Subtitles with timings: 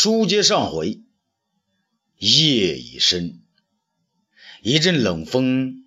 [0.00, 1.00] 书接上回，
[2.18, 3.40] 夜已深，
[4.62, 5.86] 一阵冷风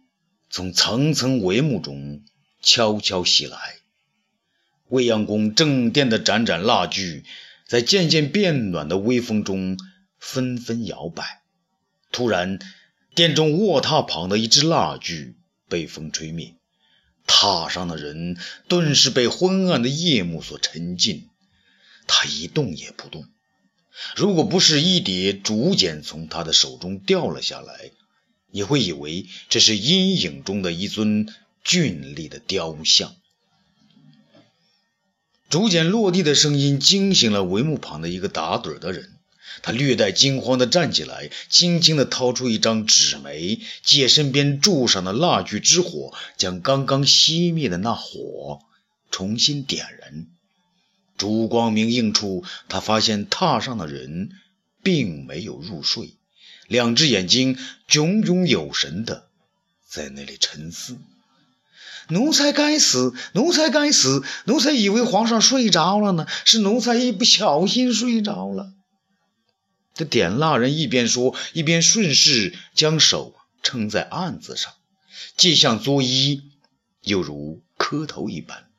[0.50, 2.22] 从层层帷幕中
[2.62, 3.58] 悄悄袭来。
[4.90, 7.24] 未央宫正殿的盏盏蜡炬，
[7.70, 9.78] 在渐渐变暖的微风中
[10.20, 11.44] 纷纷摇摆。
[12.12, 12.60] 突然，
[13.16, 15.38] 殿中卧榻旁的一支蜡炬
[15.70, 16.54] 被风吹灭，
[17.26, 18.38] 榻上的人
[18.68, 21.30] 顿时被昏暗的夜幕所沉浸，
[22.08, 23.26] 他一动也不动。
[24.16, 27.92] 如果不是一叠竹简从他的手中掉了下来，
[28.52, 31.28] 你会以为这是阴影中的一尊
[31.64, 33.16] 俊丽的雕像。
[35.50, 39.18] 竹简落地的声音惊醒了帷幕旁的一个打盹的人，
[39.62, 48.62] 他略带惊慌地站起来，轻轻地掏出一张纸媒，借身边柱上的蜡炬之火，将刚刚熄灭的那火
[49.10, 50.28] 重新点燃。
[51.22, 54.32] 烛光明映处，他发现榻上的人
[54.82, 56.16] 并没有入睡，
[56.68, 59.28] 两只眼睛炯炯有神的
[59.88, 60.98] 在那里沉思。
[62.08, 68.74] 奴才该死，奴才该死，奴才以为皇上睡着了呢，是奴才一不小心睡着了。
[69.94, 74.74] 这点蜡人一边说，一边顺势将手撑在案子上，
[75.38, 76.42] 既像作揖，
[77.04, 78.71] 又如磕头一般。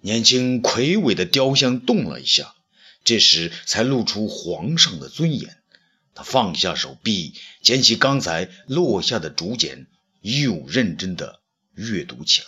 [0.00, 2.54] 年轻魁伟的雕像动了一下，
[3.02, 5.58] 这时才露出皇上的尊严。
[6.14, 9.86] 他放下手臂，捡起刚才落下的竹简，
[10.20, 11.40] 又认真地
[11.74, 12.46] 阅读起来。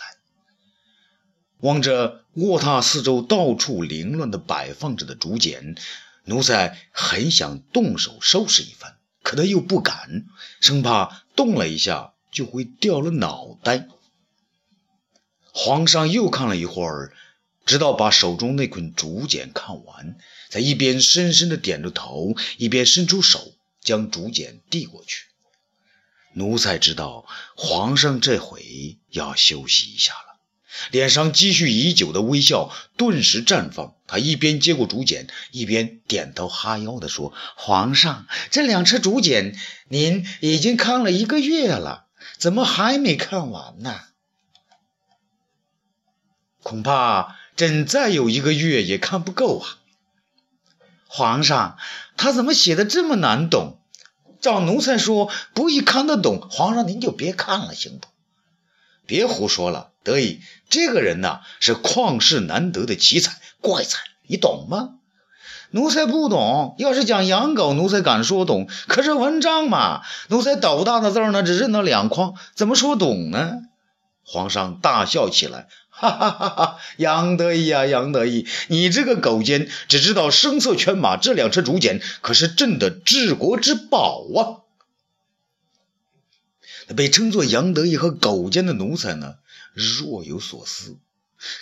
[1.59, 5.75] 望着卧榻四周到处凌乱地摆放着的竹简，
[6.23, 10.25] 奴才很想动手收拾一番，可他又不敢，
[10.61, 13.87] 生怕动了一下就会掉了脑袋。
[15.51, 17.13] 皇上又看了一会儿。
[17.65, 20.17] 直到把手中那捆竹简看完，
[20.49, 25.25] 才一边深深地点着头，一边伸出手将竹简递过去。
[26.33, 30.39] 奴才知道皇上这回要休息一下了，
[30.89, 33.95] 脸上积蓄已久的微笑顿时绽放。
[34.07, 39.57] 他一边接过竹简，一边点头哈腰地说：“皇上，这两车竹简
[39.87, 42.07] 您已经看了一个月了，
[42.37, 44.01] 怎么还没看完呢？
[46.63, 49.77] 恐怕……”朕再有一个月也看不够啊！
[51.05, 51.77] 皇上，
[52.17, 53.77] 他怎么写的这么难懂？
[54.41, 56.41] 照奴才说，不易看得懂。
[56.49, 58.07] 皇上您就别看了，行不？
[59.05, 64.95] 别胡说了，得意，这个人呐是旷世难得的奇才怪才，你懂吗？
[65.69, 66.73] 奴才不懂。
[66.79, 68.67] 要是讲养狗，奴才敢说懂。
[68.87, 73.57] 可是文章嘛，奴才斗大的字呢，只认得两筐，怎么说懂呢？
[74.25, 75.67] 皇上大笑起来。
[75.93, 76.49] 哈哈哈！
[76.49, 78.47] 哈杨得意啊，杨得意！
[78.69, 84.65] 你这个狗奸，只知道声色犬马，这两车竹简可是朕的治国之宝啊！
[86.95, 89.35] 被称作杨得意和狗奸的奴才呢，
[89.73, 90.97] 若有所思。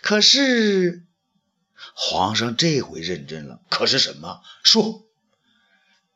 [0.01, 1.03] 可是
[1.93, 4.41] 皇上这回认真了，可是什么？
[4.63, 5.05] 说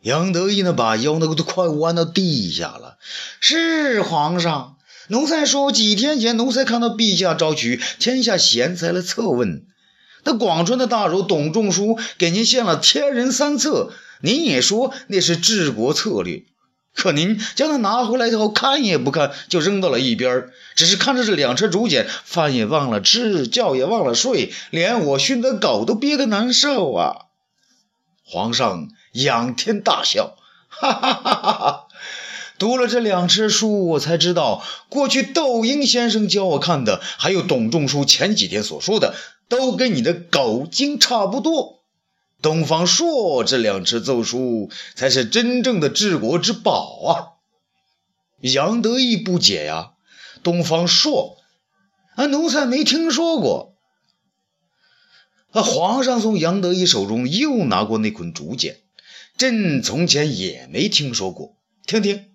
[0.01, 2.99] 杨得意呢，把腰那个都快弯到地下了。
[3.39, 4.77] 是皇上。
[5.09, 9.65] 奴才说，几天前奴才看到陛下召取天下贤才来测问，
[10.23, 16.43] 那广川的大儒董仲舒给您献了天人三策，您也说那是治国策略，
[16.95, 27.25] 可您将它拿回来之后看也不看，就扔到了一边只是看着这两车竹简，饭也忘了吃，觉也忘了睡，连我训的狗都憋得难受啊！
[28.23, 30.37] 皇上仰天大笑，
[30.69, 31.82] 哈哈哈哈哈！
[32.59, 39.15] 读了这两册书，我才知道，过去窦婴先生教我看的，还有董仲舒前几天所说的，
[39.49, 41.83] 都跟你的狗经差不多。
[42.41, 47.39] 东方朔这两册奏书，才是真正的治国之宝啊！
[48.41, 49.93] 杨得意不解呀，
[50.43, 51.37] 东方朔，
[52.15, 53.77] 啊，奴才没听说过。
[55.51, 58.81] 啊，皇上从杨得意手中又拿过那捆竹简，
[59.37, 61.55] 朕从前也没听说过，
[61.85, 62.32] 听听。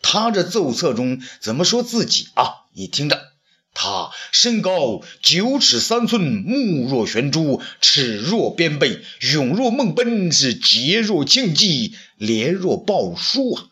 [0.00, 2.66] 他这奏册中怎么说自己啊？
[2.72, 3.20] 你听着，
[3.74, 9.00] 他身高九尺三寸，目若悬珠，齿若边贝，
[9.32, 13.66] 勇若梦奔，是节若庆忌，廉若鲍叔啊！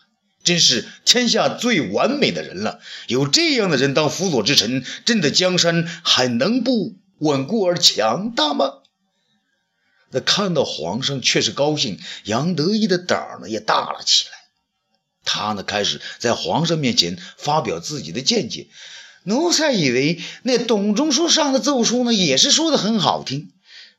[0.45, 2.79] 真是天下最完美的人了。
[3.09, 8.75] 有这样的人当辅佐之臣，朕的江山还能不稳固而强大吗？
[10.11, 14.36] 那看到皇上却是高兴，杨得意的胆儿呢也大了起来。
[15.27, 18.69] 他呢，开始在皇上面前发表自己的见解。
[19.25, 23.53] 奴才以为那董仲舒上的奏书呢，也是说的很好听。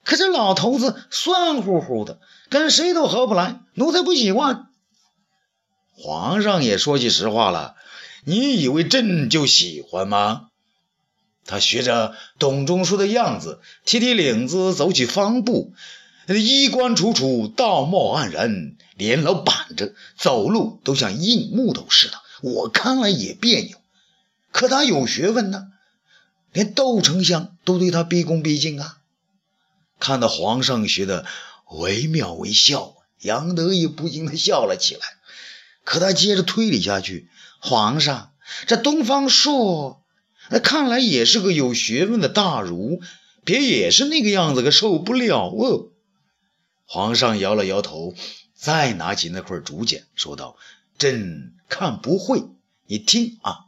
[0.03, 2.19] 可这老头子酸乎乎的，
[2.49, 4.67] 跟谁都合不来，奴才不喜欢。
[5.91, 7.75] 皇上也说句实话了，
[8.23, 10.47] 你以为朕就喜欢吗？
[11.45, 15.73] 他学着董仲舒的样子，提提领子，走起方步，
[16.35, 22.17] 衣冠楚楚，道貌岸然，脸老板着，走路都像硬木头似的。
[22.41, 23.77] 我看了也别扭。
[24.51, 25.67] 可他有学问呢，
[26.51, 28.97] 连窦丞相都对他毕恭毕敬啊。
[29.99, 31.25] 看到皇上学的
[31.69, 35.01] 惟妙惟肖，杨德意不禁的笑了起来。
[35.83, 37.29] 可他接着推理下去：
[37.61, 38.31] 皇上，
[38.65, 40.03] 这东方朔。
[40.49, 43.01] 那看来也是个有学问的大儒，
[43.45, 45.87] 别也是那个样子，可受不了哦。
[46.89, 48.15] 皇上摇了摇头，
[48.55, 50.55] 再拿起那块竹简，说道
[50.97, 52.45] ：“朕看不会，
[52.87, 53.65] 你听啊。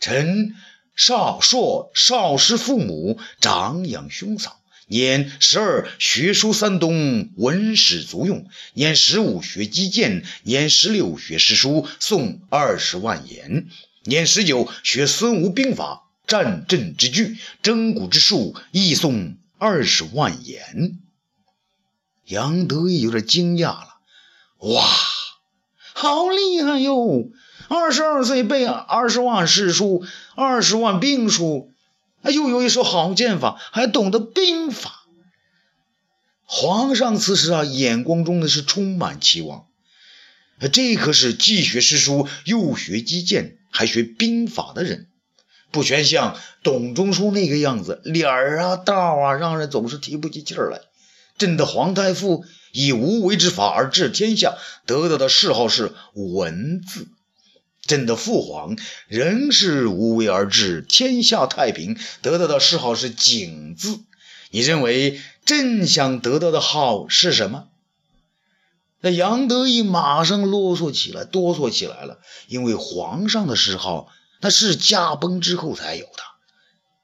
[0.00, 0.54] 臣
[0.94, 4.60] 少硕少师父母，长养兄嫂。
[4.86, 8.44] 年十二学书三冬，文史足用；
[8.74, 13.68] 年十五学击剑，年十六学诗书，诵二十万言。”
[14.04, 20.98] 年十九学孙吴兵法，战阵之具，征古之术，亦诵二十万言。
[22.24, 23.96] 杨德义有点惊讶了，
[24.58, 24.84] 哇，
[25.92, 27.30] 好厉害哟！
[27.68, 30.04] 二十二岁背二十万诗书，
[30.34, 31.70] 二十万兵书，
[32.24, 35.04] 又有一手好剑法，还懂得兵法。
[36.44, 39.66] 皇上此时啊，眼光中的是充满期望。
[40.72, 43.58] 这可是既学诗书又学击剑。
[43.74, 45.08] 还学兵法的人，
[45.70, 50.78] 不全像董仲舒那个样子，脸儿啊、道啊，让人总是提不起劲儿来。
[51.38, 54.56] 朕的皇太傅以无为之法而治天下，
[54.86, 57.06] 得到的谥号是文字；
[57.86, 58.76] 朕的父皇
[59.08, 64.00] 仍是无为而治天下太平，得到的谥号是景字。
[64.50, 67.68] 你认为朕想得到的号是什么？
[69.00, 74.08] 那杨得意马上啰嗦起来，哆嗦起来了，因为皇上的谥号
[74.40, 76.22] 那是驾崩之后才有的，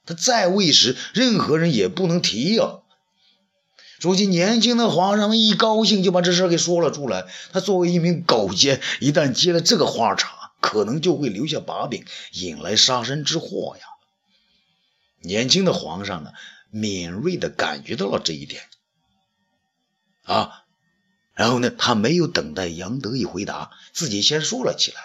[0.07, 2.83] 他在位时任何人也不能提呀。
[4.01, 13.87] 如今年轻的皇上一高兴就把这事给说了出来，他作为一名狗奸，一旦接了这个花茬，可能就会留下把柄，引来杀身之祸呀。
[15.21, 16.31] 年轻的皇上呢，
[16.71, 18.63] 敏锐地感觉到了这一点，
[20.25, 20.63] 啊。
[21.35, 25.01] 然后呢，他没有等待杨得意回答，自己先说了起来：“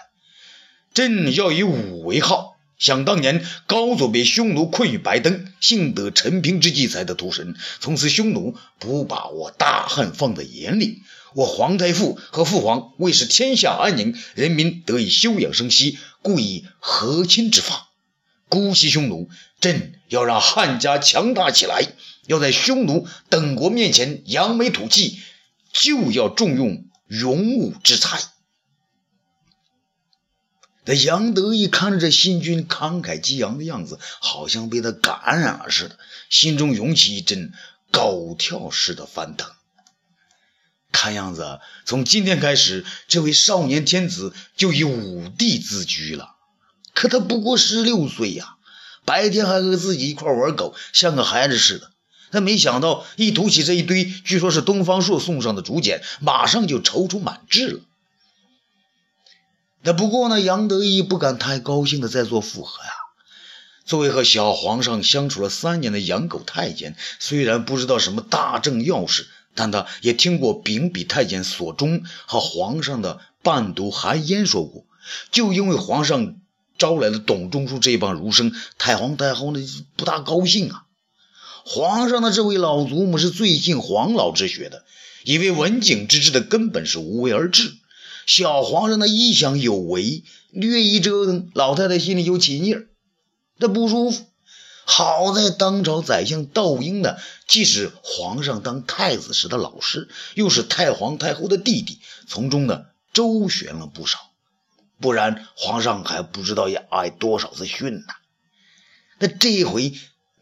[0.92, 2.53] 朕要以武为号。
[2.78, 7.54] 想当年，高祖被匈奴困于白登，幸得陈平之计才得脱身。
[7.80, 11.02] 从此，匈奴不把我大汉放在眼里。
[11.34, 17.88] 我皇太傅和父皇为使天下安宁，人民得以休养生息，故以和亲之法
[18.48, 19.28] 姑息匈奴。
[19.60, 21.86] 朕要让汉家强大起来，
[22.26, 25.18] 要在匈奴等国面前扬眉吐气。”
[25.74, 28.20] 就要重用勇武之才。
[30.84, 35.98] 那杨得意看着这新军慷慨激昂的样子，好像被他感染了似的，
[36.28, 37.52] 心中涌起一阵
[37.90, 39.50] 狗跳似的翻腾。
[40.92, 46.34] 看样子，从今天开始，这位少年天子就以武帝自居了。
[46.92, 48.56] 可他不过十六岁呀，
[49.04, 51.90] 白天还和自己一块玩狗，像个孩子似的。
[52.30, 57.80] 他没想到，一读起这一堆据说是东方朔送上的竹简，马上就踌躇满志了。
[59.86, 62.90] 那不过呢，杨得意不敢太高兴的再做附和呀。
[63.84, 74.86] 作为和小皇上相处了三年的养狗太监，虽然不知道什么大政要事，但他也听过秉笔太监索中和皇上的伴读韩嫣说过，
[75.30, 76.36] 就因为皇上
[76.78, 79.60] 招来了董仲舒这帮儒生，太皇太后呢
[79.96, 80.84] 不大高兴啊。
[81.66, 84.86] 皇上的这位老祖母是最信黄老之学的，
[85.24, 87.74] 以为文景之治的根本是无为而治。
[88.26, 92.86] 小皇上的一想有为，略一折腾，老太太心里就起腻儿，
[93.58, 94.24] 这不舒服。
[94.84, 97.16] 好在当朝宰相窦婴呢，
[97.48, 104.18] 既是皇上当太子时的老师，又是太皇太后的弟弟，从中呢周旋了不少，
[105.00, 108.06] 不然皇上还不知道要挨多少次训呢。
[109.18, 109.92] 那这回。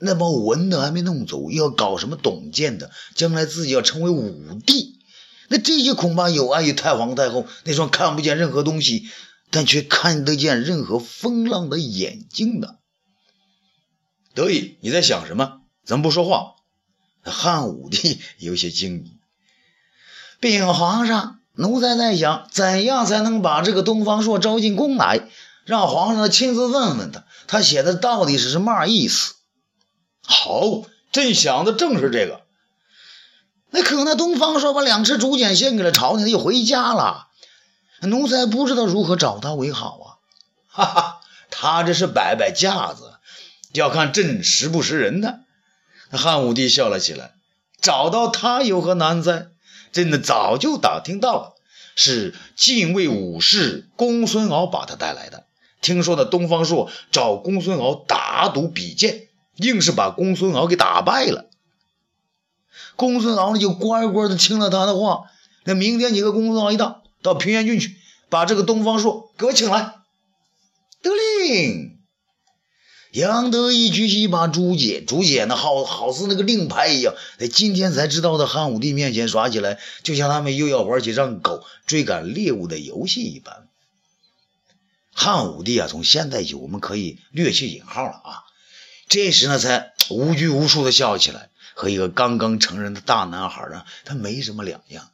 [0.05, 2.91] 那么文的还没弄走，要搞什么董建的？
[3.15, 4.99] 将来自己要成为武帝，
[5.53, 9.11] 那这些恐怕有碍于太皇太后那双看不见任何东西，
[9.51, 12.79] 但却看得见任何风浪的眼睛的。
[14.35, 15.61] 得意，你在想什么？
[15.85, 16.55] 怎么不说话？
[17.23, 19.19] 汉武帝有些惊疑。
[20.41, 25.29] 禀皇上，奴才在想，怎样才能把这个东方朔招进宫来，
[25.67, 29.35] 让皇上亲自问问他，他写的到底是什么意思？
[30.23, 32.42] 好，朕想的正是这个。
[33.73, 37.29] 那可那东方朔把两支竹简献给了朝廷，他就回家了。
[38.03, 40.07] 奴才不知道如何找他为好啊！
[40.69, 43.15] 哈哈，他这是摆摆架子，
[43.73, 45.41] 要看朕识不识人呢。
[46.11, 47.33] 汉武帝笑了起来，
[47.81, 49.49] 找到他有何难哉？
[49.93, 51.53] 朕的早就打听到了，
[51.97, 55.45] 是禁卫武士公孙敖把他带来的。
[55.81, 61.47] 听说的东方朔找公孙敖打赌比剑，硬是把公孙敖给打败了。
[62.97, 65.25] 公孙敖呢就乖乖的听了他的话。
[65.65, 67.97] 那明天你和公孙敖一道到平原郡去，
[68.29, 69.95] 把这个东方朔给我请来。
[71.03, 71.99] 得令。
[73.13, 83.69] 杨德一举起一把竹简，竹简呢，好好似那个令牌一样，在今天才知道的汉武帝面前耍起来，就像他们又要玩起让狗追赶猎物的游戏一般。
[85.13, 88.45] 汉武帝啊，从现在起，我们可以略去引号了啊。
[89.09, 95.11] 这时呢，才无拘无束的笑起来，和一个刚刚成人的大男孩呢，他没什么两样。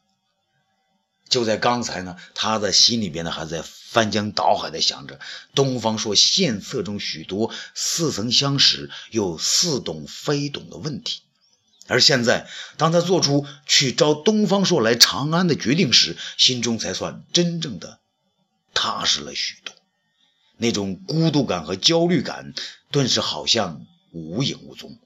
[1.29, 5.21] 就在刚才呢，他在心里边呢，还在翻江倒海的想着
[5.55, 11.21] 东方朔献策中许多似曾相识又似懂非懂的问题。
[11.87, 12.47] 而现在，
[12.77, 17.99] 当他做出去招东方朔来长安的决定时，心中才算真正的
[18.75, 19.75] 踏实了许多。
[20.57, 22.53] 那种孤独感和焦虑感，
[22.91, 24.99] 顿时好像无影无踪。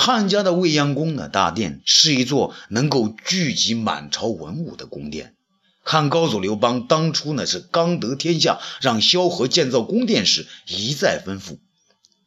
[0.00, 5.34] 汉家的未央宫呢，大殿是一座能够聚集满朝文武的宫殿。
[5.82, 11.58] 汉高祖刘邦当初呢是刚得天下，让萧何建造宫殿时，一再吩咐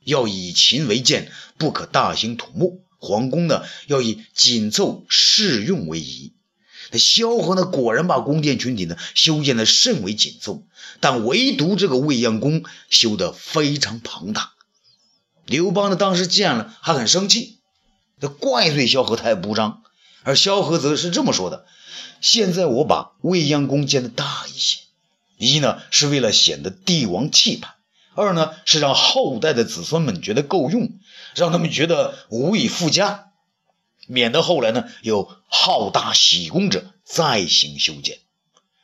[0.04, 2.84] 要以勤为鉴，不可大兴土木。
[2.98, 6.34] 皇宫呢要以紧凑适用为宜。
[6.92, 10.66] 那萧何呢果然把宫殿群体呢修建的甚为紧凑，
[11.00, 14.52] 但唯独这个未央宫修得非常庞大。
[15.46, 17.60] 刘邦呢当时见了还很生气。
[18.22, 19.82] 他怪罪萧何太不张，
[20.22, 21.66] 而萧何则是这么说的
[22.22, 24.82] ：“现在我把未央宫建的大一些，
[25.38, 27.74] 一呢是为了显得帝王气派，
[28.14, 30.92] 二呢是让后代的子孙们觉得够用，
[31.34, 33.32] 让他们觉得无以复加，
[34.06, 38.20] 免得后来呢有好大喜功者再行修建。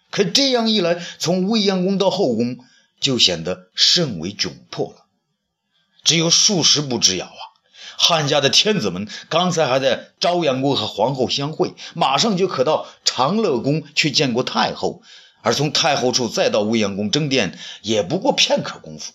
[0.10, 2.58] 可这样一来，从未央宫到后宫
[3.00, 5.06] 就显得甚为窘迫了，
[6.04, 7.44] 只有数十步之遥啊。”
[7.96, 15.02] 汉家的天子们刚才还在朝阳宫和皇后相会，马上就可到长乐宫去见过太后，
[15.42, 19.14] 而从太后处再到未央宫争殿，也不过片刻功夫。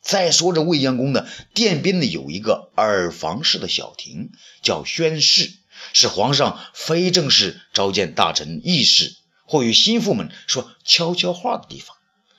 [0.00, 4.30] 再说这未央宫的殿边呢，有一个耳房式的小亭，
[4.62, 5.50] 叫宣室，
[5.92, 11.95] 是皇上非正式召见大臣议事或与心腹们说悄悄话的地方。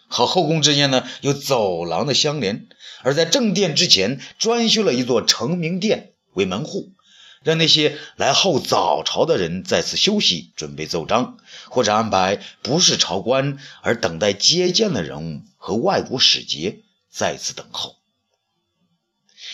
[0.07, 2.67] 和后宫之间呢有走廊的相连，
[3.01, 6.91] 而在正殿之前专修了一座成明殿为门户，
[7.43, 11.37] 让那些来候早朝的人在此休息，准备奏章，
[11.69, 16.79] 或者安排不是朝官而等待接见的人物和外国使节
[17.11, 17.95] 在此等候。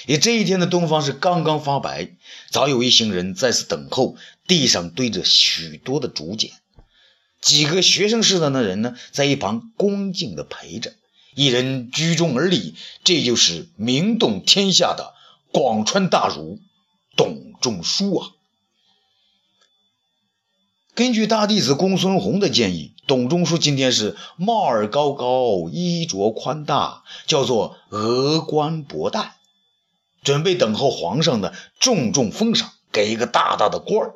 [0.06, 2.16] 也这一天的东方是刚刚发白，
[2.50, 4.16] 早有一行人在此等候，
[4.48, 6.52] 地上堆着许多的竹简。
[7.44, 10.94] 几个学生似的那人呢，在一旁恭敬地陪着，
[11.36, 12.74] 一人居中而立，
[13.04, 15.14] 这就是名动天下的
[15.52, 16.60] 广川大儒
[17.18, 18.30] 董仲舒啊。
[20.96, 29.36] 根据大弟子公孙弘的建议，董仲舒今天是帽儿高高，衣着宽大，叫做峨冠博带，
[30.24, 34.14] 准备等候皇上的重重封赏，给一个大大的官儿。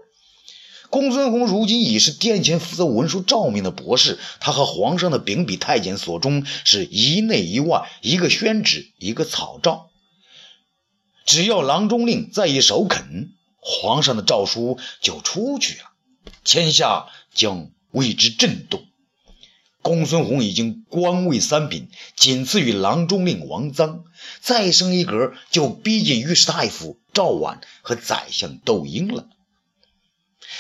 [0.90, 9.90] 公孙弘如今已是殿前负责文书诏命的博士，他和皇上的秉笔太监所中是一内一外，一个宣旨，一个草诏。
[11.26, 15.84] 只要郎中令再一首肯，皇上的诏书就出去了，
[16.46, 18.84] 天下将为之震动。
[19.82, 24.04] 公孙弘已经官位三品，仅次于郎中令王臧，
[24.42, 29.28] 再升一格就逼近御史大夫赵绾和宰相窦婴了。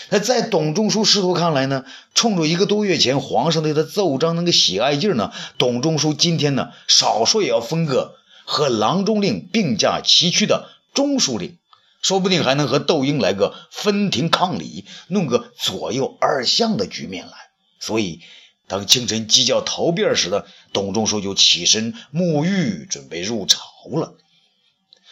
[0.09, 8.15] 那在董仲舒师徒看来呢，冲着一个多月前皇上对他奏章那个喜爱劲儿呢，董仲舒今天呢，少说也要封个
[8.45, 11.57] 和郎中令并驾齐驱的中书令，
[12.01, 17.33] 说不定还能和窦婴来个分庭抗礼，弄个左右二相的局面来。
[17.79, 18.21] 所以，
[18.67, 24.15] 当清晨鸡叫投鞭时的董仲舒就起身沐浴，准备入朝了，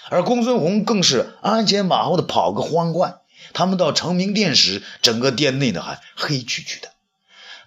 [0.10, 3.18] 而公孙弘更是鞍前马后的跑个欢快。
[3.56, 6.90] 他们到成明殿时，整个殿内呢还黑黢黢的。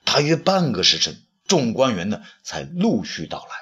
[0.05, 3.57] 大约半个时辰，众官员呢才陆续到来。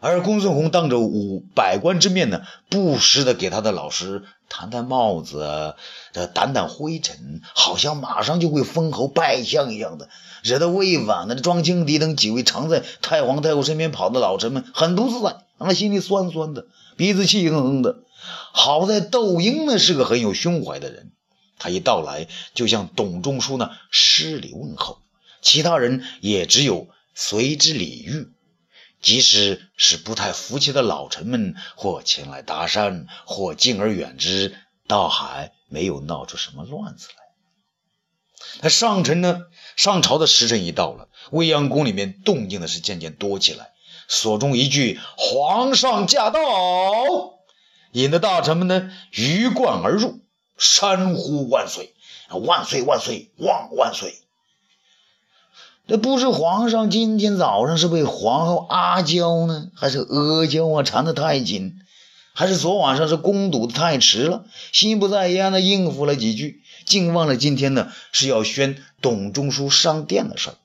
[0.00, 5.74] 而公孙弘当着五百官之面呢，不时的给他的老师弹弹帽子，
[6.12, 10.08] 这掸掸灰尘，好像马上就会封侯拜相一样的，
[10.44, 16.66] 惹得魏婉的庄清敌等几位常在太皇太后身边跑的老臣们很不自在，他们心里酸酸的，
[16.96, 17.96] 鼻子气哼哼的。
[18.52, 21.10] 好在窦婴呢是个很有胸怀的人，
[21.58, 25.00] 他一到来就向董仲舒呢施礼问候，
[25.42, 28.28] 其他人也只有随之礼遇。
[29.00, 34.56] 即使是不太服气的老臣们，或前来搭讪，或敬而远之，
[34.88, 37.22] 倒还没有闹出什么乱子来。
[38.60, 39.42] 那上臣呢？
[39.76, 43.70] 上朝的时辰一到了，未央宫里面动静的是渐渐多起来。
[44.08, 46.40] 所中一句“皇上驾到”，
[47.92, 50.18] 引得大臣们呢鱼贯而入，
[50.58, 51.94] 山呼万岁，
[52.30, 54.18] 万岁万岁万万岁。
[55.86, 61.80] 这不是皇上今天早上是被皇后阿娇呢，还是阿娇啊缠得太紧，
[62.34, 70.56] 还是昨晚上是攻堵的太迟了，心不在焉的应付了几句，竟忘了今天呢是要宣董仲舒上殿的事儿。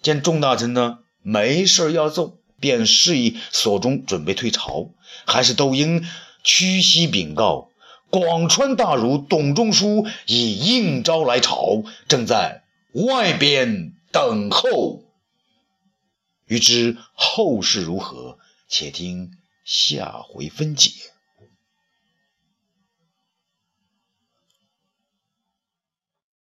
[0.00, 4.90] 见众大臣呢没事要奏，便示意所中准备退朝，
[5.24, 6.06] 还是窦婴
[6.44, 7.68] 屈膝禀告：
[8.14, 13.92] 广川大儒董仲舒已应召来朝，正在外边。
[14.12, 15.02] 等候，
[16.46, 19.32] 欲知后事如何，且听
[19.64, 20.92] 下回分解。